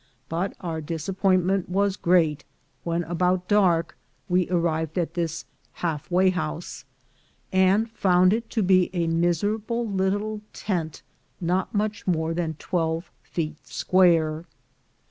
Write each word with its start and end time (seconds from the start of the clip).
But 0.29 0.55
our 0.61 0.81
disappointment 0.81 1.69
was 1.69 1.95
great, 1.95 2.43
when 2.83 3.03
about 3.03 3.47
dark, 3.47 3.95
we 4.27 4.49
arrived 4.49 4.97
at 4.97 5.13
this 5.13 5.45
half 5.73 6.09
way 6.09 6.31
house, 6.31 6.85
and 7.53 7.87
found 7.91 8.33
it 8.33 8.49
to 8.49 8.63
be 8.63 8.89
a 8.95 9.05
miserable 9.05 9.87
little 9.87 10.41
tent, 10.53 11.03
not 11.39 11.75
much 11.75 12.07
more 12.07 12.33
than 12.33 12.55
twelve 12.55 13.11
feet 13.21 13.67
square. 13.67 14.45